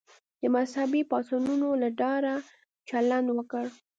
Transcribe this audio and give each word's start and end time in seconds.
د 0.41 0.43
مذهبي 0.55 1.01
پاڅونونو 1.11 1.69
له 1.81 1.89
ډاره 2.01 2.33
چلند 2.89 3.27
وکړ. 3.37 3.65